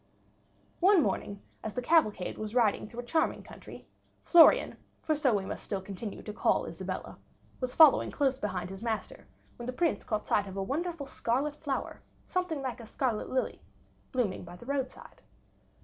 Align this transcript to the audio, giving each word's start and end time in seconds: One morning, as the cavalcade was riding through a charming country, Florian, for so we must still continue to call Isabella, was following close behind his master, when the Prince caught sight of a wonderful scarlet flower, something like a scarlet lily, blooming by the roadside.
One 0.79 1.03
morning, 1.03 1.43
as 1.63 1.75
the 1.75 1.81
cavalcade 1.83 2.39
was 2.39 2.55
riding 2.55 2.87
through 2.87 3.01
a 3.01 3.05
charming 3.05 3.43
country, 3.43 3.87
Florian, 4.23 4.77
for 5.03 5.15
so 5.15 5.35
we 5.35 5.45
must 5.45 5.61
still 5.61 5.79
continue 5.79 6.23
to 6.23 6.33
call 6.33 6.65
Isabella, 6.65 7.19
was 7.59 7.75
following 7.75 8.09
close 8.09 8.39
behind 8.39 8.71
his 8.71 8.81
master, 8.81 9.27
when 9.57 9.67
the 9.67 9.73
Prince 9.73 10.03
caught 10.03 10.25
sight 10.25 10.47
of 10.47 10.57
a 10.57 10.63
wonderful 10.63 11.05
scarlet 11.05 11.55
flower, 11.55 12.01
something 12.25 12.63
like 12.63 12.79
a 12.79 12.87
scarlet 12.87 13.29
lily, 13.29 13.61
blooming 14.11 14.43
by 14.43 14.55
the 14.55 14.65
roadside. 14.65 15.21